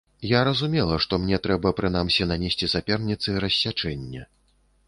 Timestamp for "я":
0.29-0.39